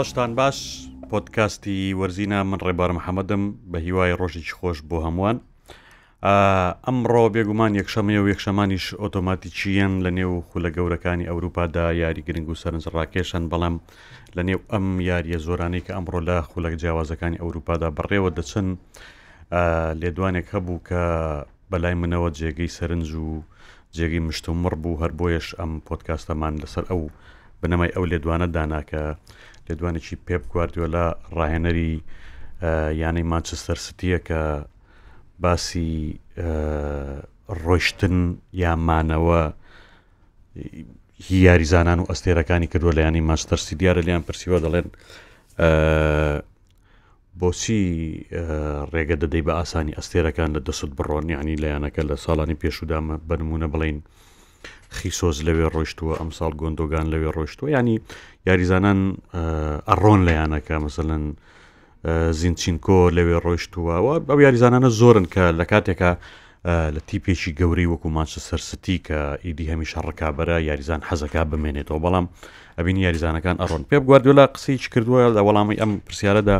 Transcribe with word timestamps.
ڕۆژتان 0.00 0.34
باش 0.36 0.58
پۆتکاستی 1.08 1.72
وەرزینا 2.00 2.38
من 2.50 2.60
ڕێبار 2.66 2.90
محەممەدم 2.98 3.42
بە 3.72 3.78
هیوای 3.86 4.12
ڕۆژێکی 4.20 4.52
خۆش 4.58 4.78
بۆ 4.90 4.96
هەمووان 5.06 5.36
ئەمڕۆ 6.86 7.22
بێگومان 7.34 7.72
یەکشەمە 7.80 8.14
و 8.22 8.28
یەکشەمانیش 8.32 8.84
ئۆتۆماتی 9.00 9.50
چیەن 9.58 9.92
لە 10.04 10.10
نێو 10.18 10.32
خولە 10.48 10.70
گەورەکانی 10.76 11.28
ئەوروپادا 11.30 11.84
یاری 12.02 12.22
گرنگ 12.28 12.48
و 12.48 12.58
سەرنج 12.62 12.84
ڕاکێشان 12.96 13.44
بەڵام 13.52 13.76
لە 14.36 14.42
نێو 14.48 14.60
ئەم 14.72 14.86
یاریە 15.10 15.38
زۆرانەی 15.46 15.84
کە 15.86 15.92
ئەمڕۆ 15.96 16.20
لە 16.28 16.36
خولەک 16.50 16.74
جیاوازەکانی 16.82 17.40
ئەوروپادا 17.42 17.88
بڕێوە 17.98 18.30
دەچن 18.38 18.68
لێدوانێک 20.02 20.46
هەبوو 20.54 20.82
کە 20.88 21.02
بەلای 21.70 21.94
منەوە 22.02 22.28
جێگەی 22.38 22.74
سەرنج 22.76 23.08
و 23.24 23.30
جێگەی 23.96 24.22
مشتومڕ 24.28 24.72
بوو 24.82 25.00
هەر 25.02 25.12
بۆیش 25.20 25.46
ئەم 25.60 25.72
پۆتکاستەمان 25.86 26.54
لەسەر 26.62 26.84
ئەو 26.90 27.00
بنەمای 27.60 27.90
ئەو 27.94 28.04
لێدوانە 28.10 28.46
داناکە 28.56 29.04
لێدوانێکی 29.70 30.16
پێپ 30.26 30.42
گواردیۆلا 30.52 31.06
ڕاهێنەری 31.38 31.92
یانەی 33.02 33.26
مانچستەر 33.32 33.78
سیتیە 33.86 34.18
کە 34.28 34.40
باسی 35.42 35.90
ڕۆشتن 37.64 38.16
یامانەوە 38.64 39.42
هی 41.26 41.38
یاریزانان 41.48 41.98
و 42.00 42.08
ئەستێرەکانی 42.10 42.68
کردووە 42.72 42.94
لە 42.96 43.02
ینی 43.08 43.22
ماستەرسی 43.30 43.74
دیارە 43.80 44.02
لیان 44.06 44.22
پرسیوە 44.26 44.58
دەڵێن 44.64 44.88
بۆچی 47.40 47.82
ڕێگە 48.92 49.16
دەدەی 49.22 49.44
بە 49.46 49.52
ئاسانی 49.58 49.96
ئەستێرەکان 49.98 50.50
لە 50.56 50.60
دەست 50.68 50.90
بڕۆنی 50.98 51.38
عنی 51.40 51.56
لایەنەکە 51.62 52.02
لە 52.10 52.16
ساڵانی 52.24 52.60
پێشودامە 52.62 53.14
بنممونە 53.28 53.68
بڵین 53.74 53.98
خیسۆز 54.98 55.38
لەوێ 55.46 55.66
ڕۆشتووە 55.74 56.14
ئەم 56.20 56.30
ساڵ 56.38 56.52
گۆندۆگان 56.60 57.06
لەوێ 57.12 57.30
ڕۆشتووە 57.36 57.68
ینی 57.76 57.96
یاریزانان 58.48 58.98
ئەڕۆن 59.88 60.20
لەیانەکە 60.28 60.76
مثلەن 60.86 61.22
زیینچینکۆ 62.38 63.00
لەوێ 63.16 63.36
ڕۆشتووە 63.46 63.94
ئەو 64.30 64.38
یاریزانانە 64.46 64.90
زۆرن 65.00 65.26
کە 65.34 65.44
لە 65.60 65.64
کاتێکە 65.72 66.10
لە 66.94 67.00
تیپێکی 67.08 67.50
گەوری 67.60 67.86
وەکو 67.92 68.08
ماچە 68.16 68.38
سەرستی 68.48 68.98
کە 69.06 69.18
ئیدی 69.46 69.66
هەمیشە 69.72 69.98
ڕکابرە 70.08 70.56
یاریزان 70.70 71.00
حەزەکە 71.08 71.42
بمێنێتەوە 71.50 71.98
بەڵام 72.04 72.26
ئەبین 72.78 72.96
یاریزانەکان 73.06 73.56
ئەڕۆن 73.62 73.82
پێ 73.88 73.96
گواردولا 74.06 74.44
قسەیچ 74.54 74.82
کردووە 74.92 75.20
لە 75.36 75.40
وەڵامی 75.46 75.76
ئەم 75.80 75.90
پرسیارەدا 76.06 76.56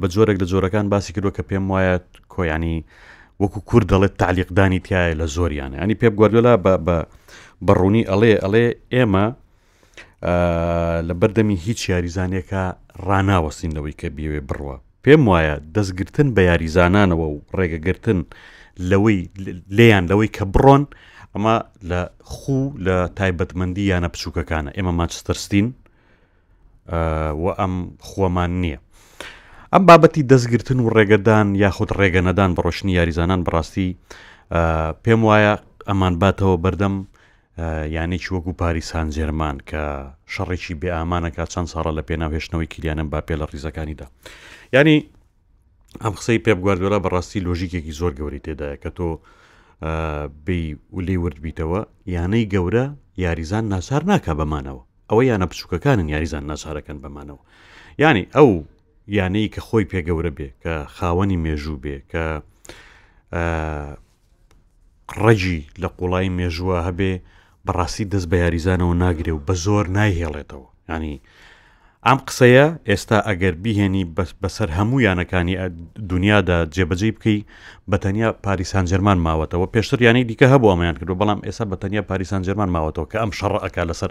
بە 0.00 0.06
جۆرێک 0.14 0.36
لە 0.42 0.46
جۆرەکان 0.52 0.86
باسی 0.92 1.12
کردووە 1.14 1.32
کە 1.38 1.42
پێم 1.50 1.64
وایە 1.72 1.94
کۆیانی 2.34 2.76
وەکو 3.42 3.60
کوور 3.70 3.82
دەڵێت 3.92 4.14
تعلیقدانی 4.22 4.80
تایە 4.88 5.14
لە 5.20 5.26
زۆریانە 5.36 5.76
ئەنی 5.80 5.98
پێپ 6.00 6.14
گواردولا 6.18 6.54
بە 6.64 6.72
بەڕوونی 7.66 8.06
ئەڵێ 8.10 8.32
ئەڵێ 8.42 8.66
ئێمە 8.94 9.24
لە 11.08 11.14
بەردەمی 11.20 11.56
هیچ 11.66 11.80
یاریزانێکە 11.92 12.62
ڕناوەسینەوەی 13.08 13.94
کە 14.00 14.08
بێوێ 14.16 14.40
بڕوە 14.48 14.76
پێم 15.04 15.22
وایە 15.30 15.54
دەستگرتن 15.74 16.28
بە 16.36 16.40
یاریزانانەوە 16.50 17.26
و 17.32 17.36
ڕێگەگرتن 17.58 18.18
لەوەی 18.90 19.18
لێیان 19.76 20.04
لەوەی 20.10 20.28
کە 20.36 20.44
بڕۆن 20.54 20.82
ئەمە 21.34 21.56
لە 21.90 22.00
خوو 22.34 22.62
لە 22.86 22.96
تایبەتمەندی 23.18 23.88
یانە 23.92 24.08
بچووکەکانە 24.12 24.70
ئێمە 24.76 24.92
ماچستەرستین 25.00 25.66
و 27.42 27.46
ئەم 27.58 27.74
خۆمان 28.08 28.52
نییە 28.62 28.78
ئەم 29.74 29.84
بابەتی 29.88 30.22
دەستگرتن 30.32 30.78
و 30.84 30.88
ڕێگەدان 30.96 31.48
یاخود 31.64 31.90
ڕێگەنەدان 32.00 32.50
بە 32.56 32.60
ڕۆشنی 32.66 32.92
یاریزانان 32.98 33.40
بڕاستی 33.46 33.88
پێم 35.04 35.20
وایە 35.28 35.54
ئەمان 35.88 36.14
باتەوە 36.22 36.56
بەردەم 36.64 36.94
یانێکی 37.96 38.30
وەکو 38.34 38.52
پاریسان 38.60 39.06
جێرمان 39.16 39.56
کە 39.70 39.82
شەڕێکی 40.32 40.74
بێ 40.80 40.90
ئامانەکە 40.96 41.44
چەند 41.52 41.68
ساڵە 41.72 41.92
لە 41.98 42.02
پێناوێشتنەوەی 42.08 42.68
کلیانم 42.72 43.08
با 43.12 43.20
پێ 43.26 43.34
لە 43.40 43.46
ڕیزەکانیدا 43.52 44.06
ینی 44.76 44.96
ئەم 46.02 46.12
قسەی 46.18 46.40
پێ 46.44 46.52
بگواردۆرا 46.58 46.98
بەڕاستی 47.04 47.40
لۆژیکێکی 47.46 47.92
زۆر 48.00 48.12
گەوری 48.18 48.40
تێدایە 48.46 48.76
کە 48.82 48.90
تۆ 48.96 49.08
بی 50.46 50.62
ولێ 50.96 51.16
وردبییتەوە 51.24 51.80
یانەی 52.16 52.44
گەورە 52.52 52.84
یاریزان 53.24 53.64
ناسار 53.72 54.02
ناکە 54.10 54.32
بەمانەوە 54.40 54.82
ئەوە 55.10 55.22
یانە 55.30 55.46
بچووکەکانن 55.50 56.08
یاریزان 56.14 56.44
ناسارەکەن 56.50 56.98
بەمانەوە 57.04 57.40
ینی 58.04 58.26
ئەو 58.36 58.48
یانەی 59.08 59.48
کە 59.54 59.60
خۆی 59.66 59.84
پێگەورە 59.92 60.30
بێ 60.38 60.48
کە 60.62 60.74
خاوەنی 60.96 61.38
مێژوو 61.44 61.82
بێ 61.82 61.96
کە 62.10 62.24
ڕەجی 65.22 65.60
لە 65.82 65.88
قوڵای 65.98 66.28
مێژووە 66.38 66.76
هەبێ 66.86 67.12
بەڕاستی 67.66 68.04
دەست 68.12 68.28
بە 68.30 68.36
یاریزانەوە 68.42 68.94
ناگرێ 69.04 69.32
و 69.34 69.44
بە 69.46 69.54
زۆر 69.64 69.84
نایهێڵێتەوە 69.96 70.68
ینی 70.90 71.20
ئەم 72.06 72.18
قسەیە 72.28 72.66
ئێستا 72.88 73.18
ئەگەر 73.28 73.54
بیهێنی 73.62 74.04
بەسەر 74.42 74.68
هەموو 74.78 75.04
یانەکانی 75.06 75.54
دنیادا 76.10 76.56
جێبەجێ 76.74 77.10
بکەی 77.16 77.38
بە 77.90 77.96
تەنیا 78.04 78.28
پاریسان 78.44 78.84
جەرمان 78.90 79.18
ماوەتەوە 79.26 79.66
پێشتر 79.74 79.98
یانەی 80.06 80.24
دیکە 80.30 80.46
هەبووەمەیان 80.54 80.96
کردو 80.98 81.14
بەڵام 81.22 81.40
ئێستا 81.46 81.64
بە 81.70 81.76
تەنیا 81.82 82.02
پاریسان 82.10 82.42
جەرمان 82.46 82.70
ماوەتەوە 82.76 83.06
کە 83.12 83.16
ئەم 83.22 83.30
شەڕ 83.38 83.52
ئەک 83.64 83.76
لەسەر 83.90 84.10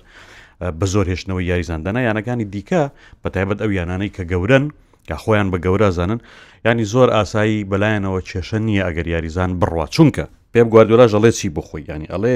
بە 0.80 0.86
زۆر 0.94 1.06
هێشتنەوەی 1.12 1.46
یاریزاندانە 1.52 2.00
یانەکانی 2.08 2.46
دیکە 2.54 2.84
بە 3.22 3.28
تایبەت 3.36 3.60
ئەو 3.64 3.72
یانانەی 3.80 4.12
کە 4.16 4.24
گەورن 4.32 4.66
یا 5.10 5.18
خۆیان 5.24 5.48
بە 5.54 5.58
گەورە 5.66 5.90
زانن 5.98 6.20
ینی 6.66 6.86
زۆر 6.94 7.10
ئاسایی 7.18 7.66
بەلایەنەوە 7.72 8.20
کێشە 8.30 8.58
نییە 8.68 8.84
ئەگەر 8.88 9.08
یاریزان 9.14 9.50
بڕوا 9.60 9.86
چونکە 9.96 10.24
پێم 10.54 10.68
گواردۆلا 10.74 11.06
ژەڵێ 11.14 11.32
چی 11.40 11.48
بخۆی 11.58 11.84
ینی 11.90 12.08
ئەڵێ 12.14 12.36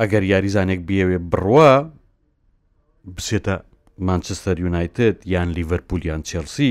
ئەگەر 0.00 0.22
یاریزانێک 0.32 0.80
بیاوێ 0.88 1.18
بڕوە 1.32 1.70
بسێتە 3.16 3.54
مانچستەر 4.08 4.56
یونایتت 4.64 5.16
یان 5.34 5.48
لیڤەرپولیان 5.56 6.20
چێلسی 6.28 6.70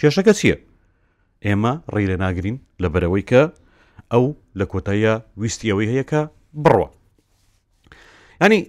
کێشەکە 0.00 0.32
چییە؟ 0.38 0.56
ئێمە 1.46 1.72
ڕێ 1.94 2.02
لە 2.10 2.16
ناگرین 2.24 2.56
لەبەرەوەی 2.82 3.24
کە 3.30 3.42
ئەو 4.12 4.24
لە 4.58 4.64
کۆتاییە 4.72 5.12
ویستی 5.40 5.70
ئەوەی 5.72 5.88
هەیەکە 5.92 6.22
بڕوە 6.64 6.88
ئەنی 8.44 8.60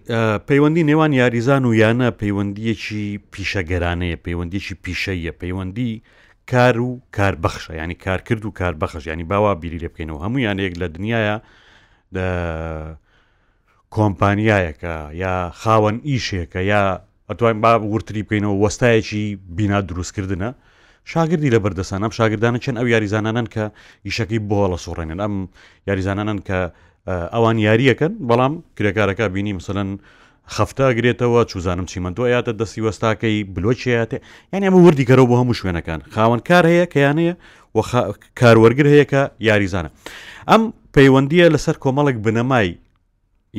پەیوەندی 0.49 0.87
نێوان 0.89 1.11
یاریزان 1.21 1.63
و 1.65 1.71
یانە 1.83 2.07
پەیوەندیەکی 2.21 3.03
پیشەگەرانەیە 3.33 4.17
پەیوەندیەکی 4.25 4.75
پیشەیە 4.83 5.31
پەیوەندی 5.41 5.91
کار 6.51 6.75
و 6.81 6.89
کاربەخشە 7.17 7.73
ینی 7.81 7.93
کارکرد 8.05 8.43
و 8.45 8.51
کاربەخش 8.59 9.07
ینی 9.07 9.23
باوا 9.23 9.51
بیری 9.61 9.79
لێ 9.83 9.89
بکەینەوە 9.93 10.19
هەموو 10.25 10.45
یانەیەک 10.47 10.73
لە 10.81 10.87
دنیاە 10.95 11.35
کۆمپانیایەکە 13.95 14.95
یا 15.23 15.33
خاوەن 15.61 15.97
ئیشێکە 16.09 16.55
یا 16.71 16.81
ئەتوانین 17.29 17.61
با 17.63 17.71
ورتری 17.93 18.23
بکەینەوە 18.23 18.55
وەستایەکی 18.63 19.23
بینا 19.57 19.79
دروستکردنە 19.89 20.49
شاگردی 21.05 21.49
لە 21.55 21.59
بەردەسان 21.63 21.99
ئەم 22.05 22.13
شاگردانە 22.19 22.59
چەند 22.65 22.77
ئەو 22.79 22.87
یاریزانانن 22.93 23.47
کە 23.53 23.63
ئیشەکەی 24.07 24.39
بۆڵە 24.49 24.77
سوڕێنن 24.85 25.19
ئەم 25.23 25.33
یاریزانانن 25.87 26.39
کە 26.47 26.59
ئەوان 27.07 27.57
یاریەکەن 27.67 28.13
بەڵام 28.29 28.53
کرێکارەکە 28.77 29.25
بینی 29.35 29.53
مثلەن 29.59 29.89
خەفتە 30.55 30.83
ئەگرێتەوە 30.89 31.41
چوزانم 31.51 31.85
چیمەندۆ 31.91 32.21
یاتە 32.35 32.51
دەستی 32.59 32.81
وەستاکەی 32.85 33.37
بلۆچیاتێ 33.55 34.17
یان 34.53 34.61
ئەمە 34.65 34.79
وردیگەرەوە 34.87 35.25
بۆ 35.29 35.35
هەموو 35.41 35.57
شوێنەکان 35.59 35.99
خاوەن 36.13 36.41
کار 36.49 36.65
هەیە 36.73 36.85
کەیانەیە 36.93 37.33
کاروەرگر 38.39 38.87
هەیە 38.93 39.05
کە 39.11 39.21
یاریزانە 39.47 39.89
ئەم 40.49 40.61
پەیوەندیە 40.95 41.47
لەسەر 41.53 41.75
کۆمەڵک 41.83 42.17
بنەمای 42.25 42.69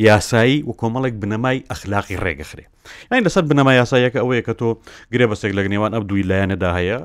یاسایی 0.09 0.57
و 0.69 0.73
کۆمەڵێک 0.81 1.15
بنەمای 1.23 1.59
ئەخلاقی 1.71 2.17
ڕێگەخرێ 2.25 2.65
یان 3.13 3.21
لەسەر 3.27 3.45
بنەما 3.51 3.73
یاسایەکە 3.81 4.19
ئەوەیە 4.23 4.43
کە 4.47 4.55
تۆ 4.61 4.69
گرێ 5.13 5.27
بەسێک 5.31 5.53
لە 5.59 5.63
گنێوان 5.67 5.93
ئەب 5.95 6.05
دووی 6.09 6.27
لایەنەدا 6.31 6.71
هەیە 6.79 6.99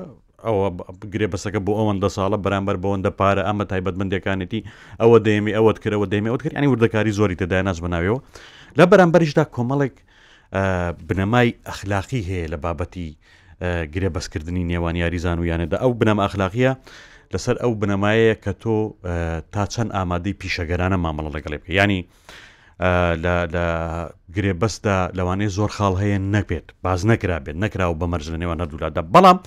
ئەوە 0.46 0.68
بگرێ 1.02 1.26
بەسەکە 1.32 1.60
بۆ 1.66 1.72
ئەوەندە 1.78 2.08
ساڵە 2.16 2.38
بەرامبەر 2.44 2.76
بەوەندە 2.82 3.10
پارە 3.18 3.42
ئەمە 3.48 3.64
تایبەتمەندەکانێتی 3.72 4.60
ئەوە 5.02 5.16
دەێمی 5.26 5.52
ئەوەت 5.56 5.78
کرد 5.82 5.94
ئەوە 5.96 6.06
دەێمی 6.12 6.30
ئەوت 6.32 6.42
کرد 6.44 6.54
ئەنی 6.58 6.68
وردەکاری 6.72 7.12
زۆری 7.18 7.36
تێدای 7.40 7.62
ناز 7.68 7.78
بناویەوە 7.84 8.18
لە 8.78 8.84
بەرامبەرشدا 8.90 9.44
کۆمەڵێک 9.54 9.96
بنەمای 11.08 11.48
ئەخلاقی 11.68 12.22
هەیە 12.28 12.46
لە 12.52 12.58
بابەتی 12.64 13.08
گرێ 13.94 14.08
بەسکردنی 14.16 14.64
نێوان 14.70 14.94
یاریزان 15.02 15.36
و 15.38 15.44
یانەدا 15.50 15.76
ئەو 15.82 15.92
بنەم 16.00 16.18
ئەخلاقیە 16.24 16.72
لەسەر 17.32 17.56
ئەو 17.62 17.72
بنەمایە 17.80 18.34
کە 18.44 18.52
تۆ 18.62 18.74
تا 19.52 19.62
چەند 19.72 19.90
ئامادەی 19.96 20.34
پیشەگەرانە 20.40 20.98
مامەڵە 21.04 21.30
لەگەڵێ 21.36 21.58
ینی 21.78 22.00
لە 23.24 23.34
گرێبەستدا 24.36 24.96
لەوانەیە 25.18 25.50
زۆر 25.56 25.70
خاڵ 25.76 25.94
هەیە 26.02 26.18
نەکرێت 26.34 26.66
باز 26.84 27.00
نەکرا 27.10 27.38
بێت 27.44 27.56
نەکراوە 27.64 27.94
بە 28.00 28.06
مەرج 28.12 28.26
لە 28.34 28.38
نێوان 28.42 28.58
هەردوولادا 28.62 29.02
بەڵام 29.14 29.38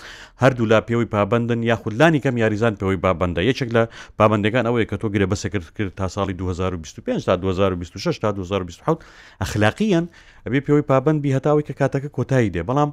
هەردوولا 0.41 0.79
پێوەی 0.87 1.09
پابندن 1.15 1.59
یاخود 1.71 1.93
لانی 2.01 2.19
کەم 2.25 2.35
یاریزان 2.43 2.73
پێوەی 2.79 2.99
پابندە 3.05 3.41
یەکێک 3.49 3.69
لە 3.77 3.83
پابندەکان 4.19 4.63
ئەوەیە 4.67 4.85
کە 4.91 4.97
تۆ 5.01 5.05
گرێبەسەکرد 5.13 5.67
کرد 5.77 5.93
تا 5.99 6.07
ساڵی 6.15 6.33
2025 6.33 7.25
تا 7.25 7.35
2026 7.35 8.19
تا 8.21 8.31
2027 8.31 9.03
ئەخلاقیان 9.41 10.05
ئەبێ 10.47 10.59
پێوەی 10.65 10.85
پابندبی 10.91 11.33
هەتاوی 11.35 11.63
کە 11.67 11.73
کاتەکە 11.79 12.09
کۆتایی 12.17 12.51
دێ 12.55 12.61
بەڵام 12.69 12.89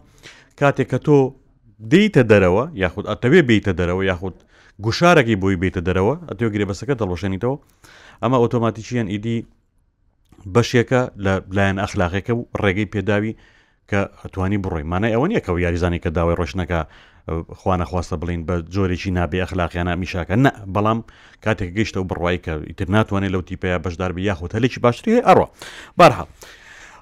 کاتێک 0.60 0.88
کە 0.92 0.98
تۆ 1.06 1.16
دیتە 1.92 2.22
دەرەوە 2.30 2.64
یاخود 2.82 3.04
ئەتەوێ 3.10 3.40
بیتە 3.48 3.72
دەرەوە 3.78 4.02
یاخود 4.12 4.34
گوشارێکی 4.84 5.36
بۆی 5.42 5.56
بیتە 5.62 5.80
دەرەوە 5.88 6.14
ئەتۆ 6.28 6.44
گرێبەسەکە 6.54 6.94
دەڵۆشێنیتەوە 7.00 7.56
ئەمە 8.22 8.36
ئۆتۆماتیکییان 8.42 9.08
ئیدی 9.12 9.36
بەشێکە 10.54 11.00
لە 11.24 11.34
لایەن 11.56 11.78
ئەخلاقەکە 11.82 12.32
و 12.36 12.40
ڕێگەی 12.62 12.88
پێداوی 12.94 13.32
کە 13.90 14.00
ئەتوانی 14.22 14.58
بڕۆی 14.64 14.86
مانە 14.90 15.08
ئەوە 15.14 15.26
نیە 15.30 15.40
کە 15.44 15.50
یاریزانانی 15.64 16.02
کە 16.04 16.10
داوای 16.16 16.36
ڕۆشنەکە 16.40 16.80
خوانەخواستە 17.60 18.16
بڵین 18.20 18.42
بە 18.48 18.54
جۆرێکی 18.74 19.10
نابێ 19.18 19.38
ئەخلاقیانە 19.42 19.92
میشاکە 20.02 20.34
نه 20.44 20.50
بەڵام 20.74 20.98
کاتێک 21.44 21.70
گەیشتە 21.76 21.98
و 22.00 22.08
بڕوای 22.10 22.38
کە 22.44 22.52
ئیتر 22.68 22.86
ناتوانێت 22.94 23.32
لەو 23.34 23.42
تیپەیە 23.48 23.78
بەشدار 23.84 24.10
بە 24.16 24.20
یاخود 24.28 24.54
هەلێکی 24.56 24.78
باشتری 24.84 25.24
ئەڕۆ 25.28 25.46
بارها 25.98 26.24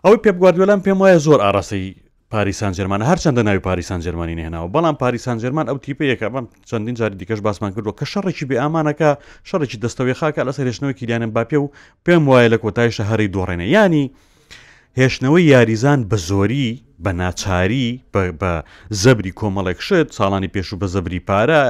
ئەوەی 0.04 0.22
پێبگواردوێلان 0.24 0.80
پێم 0.84 0.98
وایە 1.02 1.18
زۆر 1.26 1.40
ئاراسی 1.44 1.84
پاریسان 2.30 2.72
جەرمانە 2.72 3.04
هەرچەندە 3.10 3.42
ناوی 3.48 3.58
پاریسان 3.58 4.00
جەرمانی 4.06 4.34
نێناەوە 4.40 4.68
بەڵام 4.74 4.94
پاریسان 5.02 5.36
جەرمان 5.42 5.66
ئەو 5.70 5.78
تیپەیەکە 5.84 6.26
بەم 6.34 6.46
چەندین 6.70 6.94
جاری 7.00 7.16
دیکەش 7.20 7.40
باسمان 7.46 7.70
کردو 7.74 7.90
کە 8.00 8.06
شەڕێکی 8.12 8.44
بێ 8.50 8.56
ئامانەکە 8.62 9.10
شەڕێکی 9.50 9.76
دەستەوەی 9.84 10.14
خاکە 10.20 10.42
لە 10.48 10.52
سەرێشنەوەی 10.58 10.96
کیلیانم 10.98 11.30
باپێ 11.36 11.58
و 11.64 11.68
پێم 12.06 12.22
وایە 12.30 12.48
لە 12.54 12.58
کۆتای 12.64 12.90
شەهری 12.98 13.28
دۆڕێنە 13.34 13.66
ینی 13.76 14.04
هێشتنەوەی 15.00 15.44
یاریزان 15.54 16.00
بە 16.10 16.16
زۆری 16.28 16.68
بە 17.04 17.10
ناچاری 17.20 17.88
بە 18.14 18.52
زەبری 19.02 19.32
کۆمەڵێک 19.38 19.80
شت 19.86 20.08
ساڵانی 20.18 20.50
پێش 20.54 20.68
و 20.72 20.76
بە 20.82 20.86
زەبری 20.94 21.20
پارە 21.28 21.62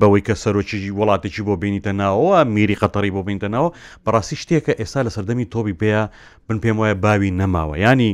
بەوەی 0.00 0.22
کە 0.26 0.34
سەرۆکیی 0.42 0.92
وڵاتێکی 0.98 1.42
بۆ 1.46 1.54
بینیتە 1.62 1.92
ناوەوە 2.00 2.38
میری 2.54 2.76
قەتەڕی 2.82 3.10
بۆ 3.16 3.20
بینتە 3.26 3.48
ناوە 3.56 3.70
بەڕاستی 4.04 4.36
شتێکە 4.42 4.72
ئێستا 4.80 5.00
لە 5.06 5.10
سەردەمی 5.16 5.46
تۆبی 5.52 5.74
پێە 5.80 6.00
بن 6.48 6.58
پێم 6.62 6.76
وایە 6.80 6.96
باوی 7.04 7.30
نەماوە 7.40 7.76
ینی 7.84 8.12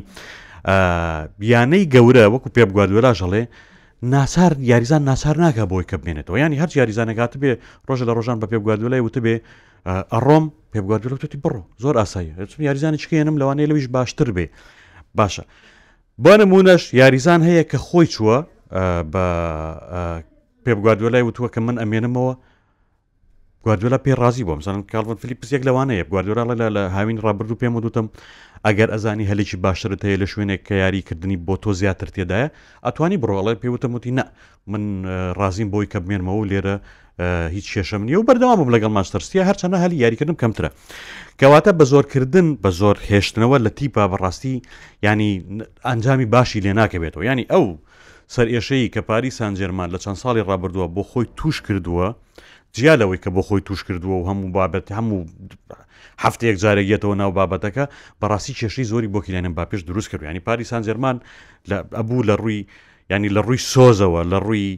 بیانەی 0.67 1.85
گەورە 1.95 2.25
وەکو 2.33 2.49
پێ 2.55 2.65
بگواردوێرا 2.69 3.13
ژەڵێ 3.21 3.43
ناسار 4.13 4.53
یاریزان 4.71 5.03
ناسار 5.09 5.37
ناکە 5.45 5.65
بۆی 5.71 5.85
کە 5.91 5.97
بێنێتەوە 6.05 6.37
ینی 6.45 6.61
هەرچ 6.63 6.73
یاریزانەکات 6.81 7.33
بێ 7.43 7.53
ڕۆژە 7.89 8.05
لە 8.09 8.13
ڕۆژان 8.17 8.37
بە 8.41 8.47
پێ 8.53 8.57
بگواردوولای 8.61 9.03
وتە 9.07 9.21
بێ 9.25 9.35
ئەڕۆم 10.13 10.45
پێبگواردوتی 10.73 11.39
بڕۆ 11.45 11.63
زۆر 11.83 11.95
ئاسایی 12.01 12.33
چون 12.51 12.61
یاریزانی 12.69 12.99
چکێنم 13.03 13.37
لەوانەیە 13.41 13.67
لەویش 13.71 13.89
باشتر 13.97 14.29
بێ 14.37 14.47
باشە 15.21 15.45
بۆ 16.25 16.33
نمونەش 16.41 16.83
یاریزان 17.01 17.41
هەیە 17.49 17.65
کە 17.71 17.79
خۆی 17.87 18.07
چووە 18.15 18.39
بە 19.13 19.25
پێبگواردوولای 20.65 21.25
وتووە 21.29 21.49
کە 21.55 21.59
من 21.67 21.77
ئەمێنمەوە 21.83 22.33
گواردولا 23.65 23.99
پێڕازی 24.07 24.45
بۆ 24.49 24.53
مثلن 24.61 24.83
کاڵن 24.93 25.17
فلیپسێک 25.23 25.63
لەوانەیە 25.69 26.05
گواردۆرا 26.11 26.45
لە 26.63 26.67
لە 26.77 26.83
هاوین 26.97 27.19
ڕابرد 27.25 27.51
و 27.53 27.59
پێم 27.61 27.73
وتم 27.77 28.07
ئەگەر 28.67 28.89
ئەزانی 28.95 29.27
هەلێکی 29.31 29.57
باشترت 29.65 30.01
هەیە 30.07 30.17
لە 30.23 30.27
شوێنێک 30.33 30.61
کە 30.69 30.75
یاریکردنی 30.85 31.37
بۆ 31.47 31.55
تۆ 31.63 31.71
زیاتر 31.81 32.09
تێدایە 32.17 32.49
ئەتوانی 32.87 33.19
بڕۆڵێ 33.23 33.55
پێوتم 33.63 33.93
وتی 33.97 34.11
نە 34.19 34.23
من 34.73 34.83
ڕازیم 35.41 35.69
بۆی 35.73 35.87
کە 35.93 35.99
بمێنمەوە 36.05 36.43
لێرە 36.51 36.77
هیچ 37.57 37.67
شێشم 37.75 38.03
نیە 38.09 38.17
و 38.19 38.25
بەردەوام 38.29 38.71
لەگەڵ 38.75 38.91
ماستەرسیە 38.99 39.43
هەرچەنە 39.49 39.77
هەلی 39.85 39.97
یاریکردم 40.05 40.37
کەمترە 40.43 40.71
کەواتە 41.41 41.71
بە 41.79 41.85
زۆرکردن 41.93 42.49
بە 42.63 42.71
زۆر 42.81 42.97
هێشتنەوە 43.11 43.57
لە 43.65 43.71
تیپا 43.79 44.05
بەڕاستی 44.13 44.57
ینی 45.07 45.33
ئەنجامی 45.89 46.27
باشی 46.35 46.61
لێ 46.65 46.73
ناکەبێتەوە 46.81 47.23
ینی 47.31 47.47
ئەو 47.53 47.65
سەر 48.35 48.47
ئێشەی 48.55 48.87
کە 48.95 49.01
پاری 49.09 49.31
سانجێرمان 49.39 49.89
لە 49.95 49.99
چەند 50.05 50.19
ساڵی 50.23 50.43
ڕابردووە 50.49 50.87
بۆ 50.95 51.03
خۆی 51.11 51.27
توش 51.37 51.57
کردووە 51.67 52.09
جیا 52.73 52.95
لەوەی 52.97 53.19
کە 53.25 53.31
بۆ 53.35 53.43
خۆی 53.47 53.61
توش 53.65 53.85
کردووە 53.85 54.15
و 54.19 54.27
هەموو 54.31 54.53
بابەت 54.55 54.93
هەموو 54.99 55.27
هەفتەیەک 56.25 56.57
جارێگێتەوە 56.63 57.15
ناو 57.21 57.33
بابەتەکە 57.39 57.85
بەڕاستی 58.21 58.55
کێشی 58.59 58.83
زۆری 58.91 59.09
بۆ 59.13 59.21
کیلێنم 59.27 59.55
باپش 59.55 59.81
دروست 59.83 60.09
کرد 60.11 60.23
ینی 60.23 60.41
پاریسان 60.49 60.83
جەرمان 60.87 61.17
ئەبوو 61.99 62.23
لە 62.29 62.35
ڕووی 62.41 62.63
ینی 63.11 63.29
لە 63.37 63.41
ڕووی 63.47 63.59
سۆزەوە 63.73 64.23
لە 64.33 64.39
ڕووی 64.47 64.71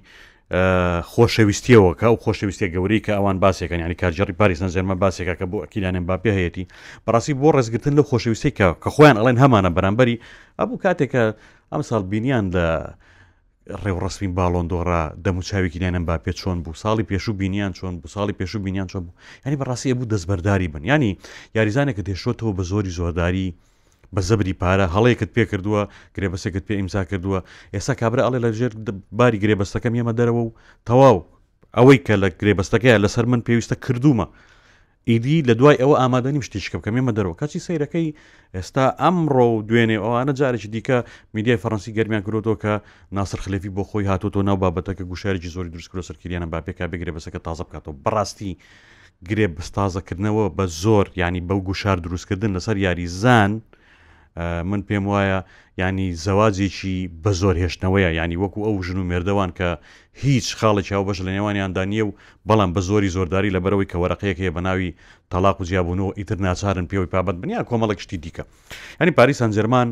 خۆشەویستیەوە 1.13 1.91
کە 2.01 2.05
و 2.15 2.17
خۆشەویستی 2.25 2.69
گەوری 2.75 3.01
کە 3.05 3.13
ئەوان 3.19 3.37
باسێکەکە 3.45 3.77
ینی 3.85 3.95
کارجیێڕی 4.03 4.33
پاریسان 4.41 4.69
زێرمە 4.75 4.95
باسێکە 5.03 5.35
کە 5.41 5.45
بۆ 5.51 5.59
ئەکیلانێن 5.65 6.05
باپی 6.11 6.31
هەیەی 6.39 6.65
بەڕاستی 7.07 7.35
بۆ 7.43 7.49
ڕێزگرتن 7.57 7.95
لە 7.99 8.03
خۆشەویستی 8.11 8.51
کە 8.59 8.67
کە 8.83 8.89
خۆیان 8.95 9.17
ئەڵێن 9.21 9.39
هەمانە 9.43 9.71
بەرامبەری 9.77 10.17
ئەبوو 10.59 10.83
کاتێکە 10.85 11.25
ئەم 11.73 11.83
ساڵ 11.91 12.03
بینیان 12.13 12.47
لە 12.55 12.67
ڕێوڕسمی 13.85 14.29
باڵۆندۆرا 14.39 15.03
دەموچاوێکی 15.25 15.81
لێنم 15.83 16.05
با 16.09 16.17
پێ 16.25 16.33
چۆن 16.41 16.59
بوو 16.65 16.79
ساڵی 16.83 17.05
پێشوو 17.11 17.39
بینیان 17.41 17.71
چۆن 17.79 17.95
بوو 18.01 18.13
ساڵی 18.15 18.35
پێشوو 18.39 18.65
بینیان 18.67 18.87
چۆن 18.93 19.03
بوو 19.07 19.17
ینی 19.47 19.57
بەڕاستیە 19.61 19.95
بوو 19.99 20.11
دەستبەرداری 20.13 20.69
بن 20.75 20.85
ینی 20.91 21.11
یاریزانێک 21.57 21.95
کە 21.99 22.03
دێشتەوە 22.09 22.53
بە 22.59 22.63
زۆری 22.71 22.93
زۆرداری 22.99 23.49
بە 24.15 24.21
زەبری 24.29 24.55
پارە 24.61 24.87
هەڵەیەکت 24.95 25.31
پێ 25.35 25.45
کردووە 25.51 25.81
گرێبەسێکت 26.17 26.65
پێ 26.69 26.75
ئیمزا 26.79 27.03
کردووە 27.11 27.39
ئێستا 27.75 27.95
کابرا 28.01 28.23
ئەڵێ 28.27 28.39
لە 28.45 28.51
ژێر 28.59 28.73
باری 29.19 29.41
گرێبەستەکەم 29.43 29.93
ئێمە 29.99 30.13
دەرەوە 30.19 30.43
و 30.47 30.55
تەواو 30.89 31.19
ئەوەی 31.77 31.99
کە 32.07 32.15
لە 32.23 32.29
گرێبەستەکەی 32.41 33.01
لەسەر 33.05 33.25
من 33.31 33.41
پێویستە 33.47 33.77
کردومە 33.85 34.27
ئیدی 35.11 35.37
لە 35.49 35.55
دوای 35.61 35.77
ئەوە 35.83 35.97
ئامادەنی 36.03 36.43
شتیشکە 36.47 36.77
بکەم 36.79 36.95
ئێمە 36.99 37.13
دەرەوە 37.19 37.39
کەچی 37.41 37.61
سیرەکەی 37.67 38.09
ئێستا 38.57 38.85
ئەمڕۆ 39.03 39.47
دوێنێ 39.69 39.97
ئەوانە 40.05 40.33
جارێکی 40.41 40.69
دیکە 40.75 40.99
میدیای 41.35 41.61
فەڕەنسی 41.63 41.95
گەرمیان 41.97 42.23
کرۆتەوە 42.27 42.57
کە 42.63 42.75
ناسر 43.17 43.39
خلفی 43.45 43.71
بۆ 43.77 43.83
خۆی 43.91 44.07
هاتوۆ 44.11 44.41
ناو 44.49 44.57
بابەتەکە 44.65 45.05
گوشارێکی 45.11 45.53
زۆری 45.55 45.73
دروستکرۆ 45.75 46.03
سەرکردیانە 46.09 46.49
با 46.53 46.61
پێک 46.67 46.79
بگرێ 46.93 47.13
بەسەکە 47.17 47.41
تازە 47.47 47.63
بکاتەوە 47.69 47.95
بڕاستی 48.05 48.53
گرێ 49.29 49.47
بستازەکردنەوە 49.57 50.45
بە 50.57 50.65
زۆر 50.83 51.07
ینی 51.23 51.41
بەو 51.49 51.61
گوشار 51.69 51.97
دروستکردن 52.07 52.51
لەسەر 52.57 52.77
یاریزان 52.87 53.53
من 54.37 54.83
پێم 54.89 55.07
وایە 55.09 55.45
ینی 55.79 56.09
زەواجێکی 56.25 56.97
بە 57.23 57.31
زۆر 57.41 57.55
هێشتنەوەیە 57.63 58.11
ینی 58.21 58.37
وەکو 58.43 58.61
ئەو 58.67 58.77
ژن 58.87 58.99
و 58.99 59.09
مێردەوان 59.11 59.51
کە 59.59 59.69
هیچ 60.25 60.47
خاڵی 60.59 60.83
چاو 60.89 61.03
بەش 61.09 61.19
لە 61.27 61.31
نێوانیاندا 61.37 61.85
نییە 61.93 62.05
و 62.07 62.13
بەڵام 62.49 62.71
بە 62.75 62.81
زۆری 62.89 63.11
زۆرداری 63.17 63.51
لە 63.57 63.61
بەرەوەی 63.65 63.89
کە 63.93 63.97
وەرەقەیەک 64.03 64.39
هەیە 64.43 64.53
بەناوی 64.57 64.89
تەلاق 65.33 65.57
و 65.61 65.65
جیاببوونەوە 65.69 66.13
ئیتر 66.19 66.37
ناچارن 66.47 66.87
پێوەی 66.91 67.11
پابەت 67.15 67.37
بنییا 67.43 67.61
کۆمەڵک 67.71 67.99
شتی 68.05 68.19
دیکە 68.25 68.45
ینی 69.01 69.13
پاریسان 69.19 69.51
جەرمان 69.57 69.89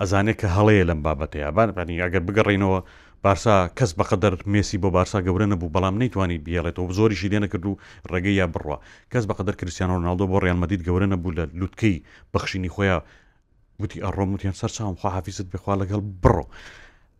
ئەزانێت 0.00 0.36
کە 0.40 0.48
هەڵەیە 0.56 0.84
لەم 0.90 1.00
بابەتەیە 1.06 1.48
بانپانی 1.56 2.02
ئەگەر 2.04 2.22
بگەڕینەوە 2.28 2.80
بارسا 3.24 3.54
کەس 3.78 3.90
بەقدر 3.98 4.32
مێسی 4.52 4.78
بۆ 4.82 4.88
بارسا 4.96 5.18
گەورە 5.26 5.46
نەبوو 5.52 5.72
بەڵام 5.74 5.94
نەیتوانیت 6.02 6.42
بیاڵێتەوە 6.46 6.92
زۆریشی 6.98 7.28
لێ 7.32 7.38
نەکرد 7.44 7.64
و 7.66 7.78
ڕێگەی 8.12 8.36
یا 8.40 8.46
بڕوە 8.54 8.76
کەس 9.12 9.24
بەقدر 9.30 9.54
کریسیانۆ 9.60 9.96
ناڵدۆ 10.06 10.24
بۆ 10.30 10.36
ڕیانمەدید 10.44 10.80
گەورە 10.86 11.06
نەبوو 11.14 11.34
لە 11.38 11.44
لوتکەی 11.60 11.96
بەخشینی 12.34 12.70
خۆیان 12.74 13.02
وتی 13.80 13.98
ئەڕۆم 14.04 14.28
وتیان 14.34 14.54
سەر 14.60 14.70
چاوم 14.76 14.94
خوا 15.00 15.10
حافیزت 15.16 15.46
بخوا 15.54 15.74
لەگەڵ 15.82 16.00
بڕۆ 16.22 16.44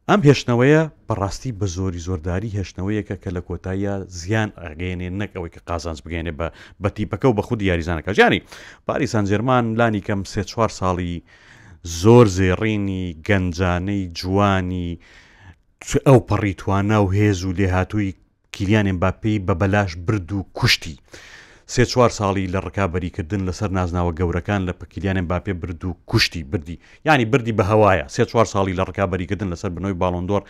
ئەم 0.08 0.20
هێشتنەوەیە 0.28 0.82
بەڕاستی 1.08 1.52
بە 1.60 1.66
زۆری 1.76 2.00
زۆرداری 2.08 2.50
هێشتنەوەیەکە 2.58 3.16
کە 3.22 3.30
لە 3.36 3.40
کۆتاییە 3.48 3.94
زیان 4.20 4.50
ئەگەێنێ 4.66 5.08
نەک 5.20 5.30
ئەوەی 5.36 5.50
کە 5.54 5.60
قازانس 5.68 5.98
بگەێنێ 6.04 6.32
بە 6.38 6.46
بەتیپەکە 6.82 7.26
و 7.30 7.34
بە 7.38 7.42
خودی 7.48 7.64
یاریزانەکە 7.70 8.12
ژانی 8.18 8.40
پاریسان 8.86 9.24
جێرمان 9.30 9.64
لانی 9.78 10.02
کەم 10.06 10.20
سێ 10.32 10.42
چوار 10.50 10.70
ساڵی 10.80 11.16
زۆر 12.00 12.26
زێڕینی 12.36 13.04
گەنجانەی 13.26 14.02
جوانی 14.18 14.90
ئەو 16.08 16.18
پەڕیتوانە 16.28 16.98
و 17.02 17.06
هێز 17.16 17.38
و 17.44 17.54
لێهاتووی 17.58 18.10
کیلیانێن 18.54 18.98
باپی 19.02 19.42
بە 19.46 19.54
بەلاش 19.60 19.90
برد 20.06 20.30
و 20.32 20.40
کوشتی. 20.58 20.96
سێ 21.72 21.82
چوار 21.92 22.10
ساڵی 22.18 22.50
لە 22.54 22.58
ڕکابەریکردن 22.66 23.42
لەسەر 23.48 23.70
نازناوە 23.76 24.12
گەورەکان 24.18 24.60
لە 24.68 24.72
پکیلیانێن 24.80 25.26
باپێ 25.30 25.52
برد 25.62 25.82
و 25.88 25.90
کوشتی 26.10 26.42
بردی 26.50 26.76
ینی 27.06 27.26
بردی 27.32 27.52
بە 27.58 27.64
هەوایە 27.72 28.04
سێ 28.14 28.22
چوار 28.30 28.46
ساڵی 28.54 28.76
لە 28.78 28.84
ڕکابەریکردن 28.90 29.48
لەسەر 29.52 29.70
بنەوەی 29.74 30.00
باڵندۆر 30.02 30.42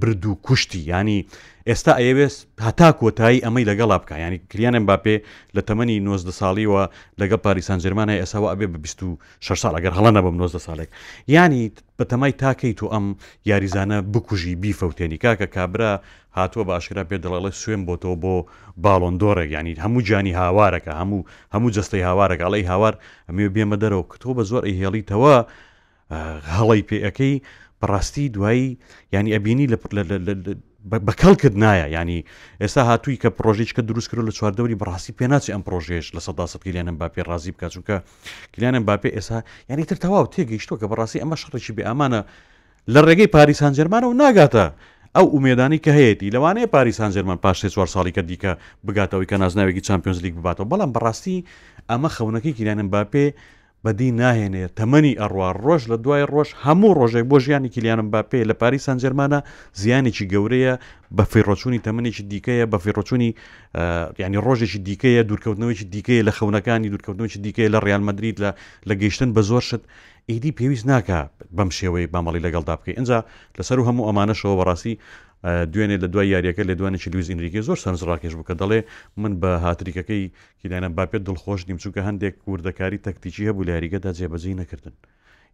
برد 0.00 0.26
و 0.26 0.34
کوشتی 0.34 0.78
ینی 0.86 1.24
ئێستا 1.68 1.92
ئەوێست 2.00 2.40
هەتا 2.66 2.88
کۆتایی 3.00 3.42
ئەمەی 3.44 3.64
لەگەڵا 3.70 3.96
بکە 4.02 4.16
ینی 4.24 4.38
کلیانم 4.50 4.84
باپێ 4.90 5.16
لە 5.56 5.60
تەمەنی 5.68 5.98
90 6.00 6.32
ساڵیەوە 6.40 6.82
لەگە 7.20 7.36
پاریسان 7.44 7.78
جرمانە 7.84 8.14
ئێساوە 8.22 8.48
ئەبێ 8.52 8.66
بە 8.72 8.78
26 8.78 9.58
سال 9.62 9.74
ئەگەر 9.80 9.92
هەڵە 9.98 10.10
نەبم 10.16 10.36
90 10.36 10.58
ساڵێک 10.66 10.88
ینی 11.28 11.72
بە 11.98 12.04
تەمای 12.04 12.32
تاکەی 12.32 12.72
تو 12.74 12.86
ئەم 12.92 13.06
یاریزانە 13.46 13.98
بکوژی 14.14 14.54
بیفەوتێنی 14.62 15.18
کاکە 15.24 15.46
کابرا 15.54 16.00
هاتووە 16.36 16.64
باشرا 16.68 17.04
پێ 17.10 17.16
دەڵێ 17.24 17.50
سوێن 17.52 17.82
بۆتەوە 17.86 18.16
بۆ 18.22 18.34
باڵۆندۆرە 18.84 19.44
ینی 19.56 19.74
هەموو 19.84 20.02
جانی 20.08 20.32
هاوارەکە 20.40 20.92
هەموو 21.00 21.26
هەموو 21.54 21.74
جستەی 21.76 22.04
هاوارەکە 22.08 22.44
ئەڵی 22.46 22.66
هاوار 22.72 22.94
ئەمێ 23.28 23.44
بێمە 23.54 23.76
دەرەوە 23.82 24.04
کە 24.10 24.16
تۆ 24.22 24.28
بە 24.36 24.42
زۆر 24.50 24.62
ئەهێڵیتەوە 24.68 25.36
هەڵی 26.56 26.82
پێەکەی 26.88 27.36
بەڕاستی 27.84 28.26
دوایی 28.36 28.66
ینی 29.16 29.30
ئەبینی 29.36 29.66
لە 29.72 29.76
بەکەڵکرد 31.08 31.54
نایە 31.64 31.86
ینی 31.96 32.20
ئێستا 32.62 32.80
هاتووی 32.90 33.16
کە 33.22 33.28
پرۆژێک 33.38 33.68
کە 33.76 33.82
دروست 33.90 34.08
کرد 34.10 34.24
لە 34.28 34.32
چواردەوری 34.38 34.76
بەڕاستی 34.82 35.12
پێناچی 35.20 35.52
ئەم 35.54 35.62
پرۆژێش 35.68 36.06
لە 36.16 36.20
سەداسە 36.26 36.56
کلیانم 36.64 36.96
باپی 37.00 37.22
ڕازی 37.28 37.50
بکچونکە 37.56 37.96
کلیانم 38.54 38.84
باپێ 38.88 39.08
ئێستا 39.16 39.38
ینی 39.70 39.84
تر 39.88 39.96
تەواو 40.04 40.26
تێگەیشتۆ 40.34 40.74
کە 40.80 40.86
بەڕاستی 40.90 41.18
ئەمە 41.22 41.36
شڕێکی 41.42 41.72
بێ 41.76 41.82
ئەمانە 41.88 42.20
لە 42.92 43.00
ڕێگەی 43.06 43.28
پاریسان 43.36 43.72
جەرمانە 43.78 44.04
و 44.10 44.14
ناگاتە. 44.22 44.66
ئەو 45.16 45.26
ئومێدانی 45.34 45.78
کە 45.84 45.90
هەیەی 45.98 46.30
لەوانەیە 46.34 46.66
پاریسان 46.74 47.10
جەرمان 47.14 47.38
پاش 47.44 47.66
چوار 47.74 47.88
ساڵی 47.94 48.12
کە 48.16 48.22
دیکە 48.28 48.52
بگاتەوەی 48.86 49.26
کە 49.30 49.36
نازناوێکی 49.42 49.84
چمپیۆنز 49.88 50.18
لیگ 50.24 50.34
بباتەوە 50.38 50.66
بەڵام 50.72 50.90
بەڕاستی 50.94 51.38
ئەمە 51.90 52.08
خەونەکەی 52.16 52.52
کیلانم 52.58 52.88
باپێ 52.94 53.26
بەدی 53.86 54.08
ناهێنێ 54.20 54.64
تەمەنی 54.78 55.18
ئەڕوار 55.20 55.56
ڕۆژ 55.66 55.82
لە 55.92 55.96
دوای 56.04 56.22
ڕۆژ 56.32 56.48
هەموو 56.64 56.96
ڕۆژێک 56.98 57.24
بۆ 57.30 57.36
ژیانی 57.44 57.68
کلیانم 57.74 58.08
باپێ 58.14 58.40
لە 58.50 58.54
پاری 58.60 58.84
سانجەرمانە 58.86 59.38
زیانێکی 59.80 60.24
گەورەیە 60.32 60.74
بە 61.16 61.24
فیڕۆچوونی 61.32 61.80
تەمەێکی 61.86 62.24
دیکەیە 62.32 62.64
بە 62.72 62.78
فیڕۆچوونی 62.84 63.30
ینی 64.22 64.38
ڕۆژێکی 64.46 64.78
دیکەیە 64.88 65.22
دوورکەوتنەوەی 65.28 65.78
دیکەیە 65.94 66.22
لە 66.28 66.32
خەونەکانی 66.38 66.88
دوورکەوتنەوەی 66.92 67.38
دیکەیە 67.46 67.68
لە 67.74 67.78
ڕیان 67.84 68.02
مدریت 68.08 68.36
لە 68.44 68.50
لە 68.88 68.94
گەیشتن 69.00 69.30
بە 69.36 69.42
زۆر 69.50 69.62
شت 69.68 69.82
ئیدی 70.30 70.52
پێویست 70.58 70.86
ناکە 70.92 71.20
بەم 71.56 71.70
شێوەی 71.78 72.06
بامەڵی 72.12 72.44
لەگەڵدا 72.46 72.74
بکەی 72.78 72.94
ئەجا 72.98 73.18
لەسەر 73.58 73.76
و 73.80 73.84
هەموو 73.88 74.06
ئەمانەشەوە 74.08 74.54
بەڕاستی 74.58 74.94
دوێنێ 75.72 75.96
لە 76.02 76.08
دوای 76.14 76.28
یاریەکە 76.34 76.62
لە 76.70 76.74
دوانێکی 76.80 77.08
لویز 77.12 77.28
ئینریکی 77.32 77.60
زۆر 77.68 77.78
سەرنجڕاکێش 77.84 78.34
بکە 78.40 78.54
دەڵێ 78.60 78.80
من 79.22 79.32
بە 79.40 79.50
هاتریکەکەی 79.64 80.24
کیدانە 80.60 80.88
باپێت 80.96 81.22
دڵخۆش 81.28 81.60
نیم 81.68 81.78
چووکە 81.82 82.00
هەندێک 82.08 82.34
کوردەکاری 82.44 82.98
تەکتیکی 83.06 83.46
هەبوو 83.48 83.66
لە 83.66 83.70
یاریگەدا 83.76 84.10
جێبەجی 84.18 84.54
نەکردن. 84.60 84.94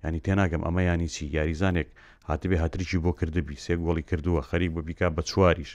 ینی 0.05 0.21
تێناگەم 0.27 0.63
ئەمە 0.67 0.83
ینی 0.91 1.09
چی 1.15 1.25
یاریزانێک 1.37 1.89
هاتبێ 2.31 2.57
هاتریکی 2.63 2.99
بۆ 3.05 3.11
کردبی 3.21 3.57
سێ 3.65 3.75
گۆڵی 3.85 4.05
کردووە 4.11 4.43
خەریب 4.51 4.73
بە 4.77 4.83
بیکا 4.89 5.09
بە 5.17 5.23
چواریش 5.31 5.73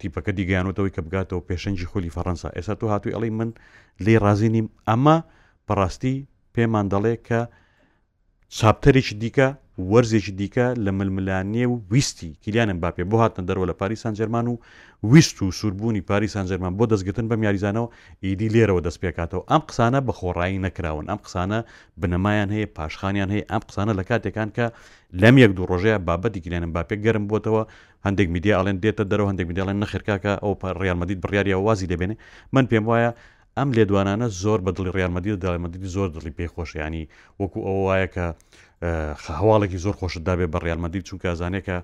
تیپەکە 0.00 0.32
دیگەیانەوەی 0.40 0.92
کە 0.96 1.00
بگاتەوە 1.06 1.40
پێشەنجی 1.48 1.86
خۆلی 1.90 2.14
فەەنسا 2.16 2.48
ئێستا 2.56 2.74
تو 2.80 2.86
هاتووی 2.92 3.14
ئەڵی 3.16 3.30
من 3.38 3.50
لێ 4.04 4.14
رازی 4.24 4.48
نیم 4.54 4.66
ئەمە 4.90 5.16
بەڕاستی 5.68 6.16
پێمان 6.54 6.86
دەڵێ 6.92 7.14
کە 7.26 7.40
چاپتەرێکی 8.58 9.14
دیکە 9.22 9.48
وەرزێکی 9.78 10.32
دیکە 10.40 10.66
لە 10.84 10.90
ململانیە 10.98 11.66
و 11.70 11.74
ویستی 11.90 12.30
کلیانم 12.44 12.78
باپێ 12.84 13.02
بۆ 13.10 13.16
هاتنە 13.22 13.44
دەرەوە 13.50 13.66
لە 13.70 13.74
پاریسان 13.80 14.12
جەرمان 14.18 14.46
و 14.52 14.56
ویست 15.12 15.36
و 15.42 15.50
سووربوونی 15.58 16.00
پاریسان 16.10 16.46
جەرمان 16.50 16.72
بۆ 16.78 16.84
دەستگتن 16.92 17.26
بە 17.30 17.34
یاریزانەوە 17.46 17.88
ئیدی 18.24 18.48
لێرەوە 18.54 18.80
دەست 18.86 18.98
پێکاتەوە 19.04 19.42
ئەم 19.50 19.62
قسانە 19.68 19.98
بە 20.06 20.12
خۆڕایی 20.18 20.58
نەکراون 20.66 21.04
ئەم 21.10 21.20
قسانە 21.26 21.58
بنەمایان 22.00 22.50
هەیە 22.54 22.66
پاشخانیان 22.76 23.30
هەیە 23.34 23.44
ئەم 23.52 23.62
قسانە 23.68 23.92
لە 23.98 24.04
کاتێکان 24.10 24.48
کە 24.56 24.66
لەم 25.22 25.34
یەک 25.42 25.50
دوو 25.56 25.66
ڕۆژەیە 25.70 25.98
بابەتی 26.08 26.40
گرێنم 26.44 26.70
باپێک 26.76 27.00
گەرم 27.06 27.24
بۆتەوە 27.30 27.62
هەندێک 28.06 28.28
میدیاڵێن 28.34 28.76
دێتە 28.82 29.04
دەرەوە 29.10 29.28
هەندێک 29.30 29.46
میداڵێن 29.50 29.78
نەخرکاکە 29.82 30.32
ئەو 30.42 30.52
ڕیانمەدید 30.80 31.18
بڕیاریە 31.24 31.56
وازی 31.66 31.86
دەبێنێ 31.92 32.16
من 32.54 32.64
پێم 32.70 32.84
وایە 32.90 33.10
ئەم 33.58 33.68
لێدوانانە 33.76 34.26
زۆر 34.42 34.58
بە 34.66 34.70
دڵی 34.76 34.90
ڕیانمەدی 34.96 35.30
دەڵێمەدی 35.44 35.88
زۆر 35.94 36.08
دڵی 36.16 36.32
پێخۆشیانی 36.38 37.04
وەکو 37.40 37.58
ئەو 37.66 37.78
وایە 37.88 38.08
کە 38.14 38.26
هەواڵێکی 39.38 39.78
زۆر 39.84 39.94
خۆشت 40.00 40.22
دابێ 40.28 40.46
بە 40.52 40.58
ڕالمەدی 40.66 41.06
چونکە 41.08 41.26
ئازانێکە 41.30 41.78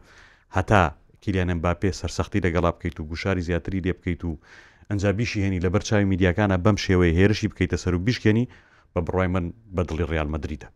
هەتا 0.57 0.83
کلیانم 1.23 1.59
با 1.65 1.73
پێ 1.81 1.91
سەرسەختی 2.01 2.45
لەگەڵا 2.47 2.71
بکەیت 2.77 2.97
و 2.99 3.09
گوشاری 3.11 3.45
زیاتری 3.49 3.85
لێ 3.87 3.93
بکەیت 3.99 4.21
و 4.25 4.41
ئەنجابیشی 4.89 5.43
هێنی 5.45 5.63
لە 5.65 5.69
بەرچاوی 5.75 6.11
میدیاکانە 6.13 6.57
بەم 6.65 6.77
شێوەیە 6.85 7.17
هێرشی 7.19 7.51
بکەیتە 7.53 7.77
سەر 7.83 7.93
و 7.95 8.05
بیشکێنی 8.07 8.51
بە 8.93 9.01
بڕای 9.07 9.29
من 9.35 9.45
بەدڵی 9.77 10.09
ڕالمەدریدا 10.11 10.69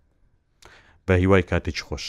بە 1.07 1.15
هیوای 1.23 1.45
کاتێک 1.51 1.79
خۆش. 1.89 2.07